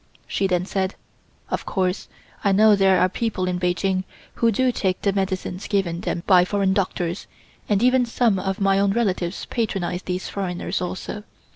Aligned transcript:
She 0.27 0.47
then 0.47 0.65
said: 0.65 0.95
"Of 1.51 1.67
course 1.67 2.07
I 2.43 2.51
know 2.53 2.75
there 2.75 2.99
are 2.99 3.07
people 3.07 3.47
in 3.47 3.59
Peking 3.59 4.03
who 4.33 4.51
do 4.51 4.71
take 4.71 4.99
the 5.03 5.13
medicines 5.13 5.67
given 5.67 6.01
them 6.01 6.23
by 6.25 6.43
foreign 6.43 6.73
doctors 6.73 7.27
and 7.69 7.83
even 7.83 8.07
some 8.07 8.39
of 8.39 8.59
my 8.59 8.79
own 8.79 8.93
relatives 8.93 9.45
patronize 9.45 10.01
these 10.01 10.27
foreigners 10.27 10.81
also. 10.81 11.21